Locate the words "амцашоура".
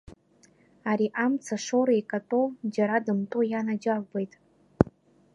1.23-1.93